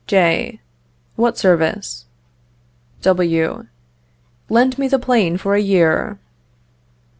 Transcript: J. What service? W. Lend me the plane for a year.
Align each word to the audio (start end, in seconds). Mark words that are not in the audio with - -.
J. 0.07 0.59
What 1.15 1.37
service? 1.37 2.05
W. 3.03 3.67
Lend 4.49 4.79
me 4.79 4.87
the 4.87 4.97
plane 4.97 5.37
for 5.37 5.53
a 5.53 5.61
year. 5.61 6.17